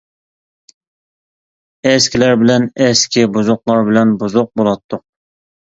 [1.89, 5.11] ئەسكىلەر بىلەن ئەسكى، بۇزۇقلار بىلەن بۇزۇق بولاتتۇق.